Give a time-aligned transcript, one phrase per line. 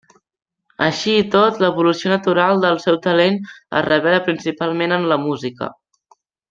[0.85, 5.75] Així i tot, l'evolució natural del seu talent es revela principalment en la música.